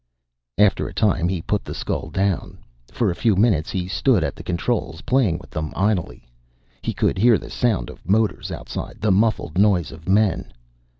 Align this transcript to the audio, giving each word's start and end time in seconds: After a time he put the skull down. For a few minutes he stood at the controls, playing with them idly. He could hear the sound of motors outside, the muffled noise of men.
After 0.57 0.87
a 0.87 0.95
time 0.95 1.29
he 1.29 1.43
put 1.43 1.63
the 1.63 1.75
skull 1.75 2.09
down. 2.09 2.57
For 2.91 3.11
a 3.11 3.15
few 3.15 3.35
minutes 3.35 3.69
he 3.69 3.87
stood 3.87 4.23
at 4.23 4.35
the 4.35 4.41
controls, 4.41 5.01
playing 5.01 5.37
with 5.37 5.51
them 5.51 5.71
idly. 5.75 6.27
He 6.81 6.91
could 6.91 7.19
hear 7.19 7.37
the 7.37 7.51
sound 7.51 7.87
of 7.87 8.09
motors 8.09 8.49
outside, 8.51 8.99
the 8.99 9.11
muffled 9.11 9.59
noise 9.59 9.91
of 9.91 10.09
men. 10.09 10.53